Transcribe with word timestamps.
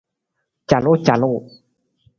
Calucalu. 0.69 1.33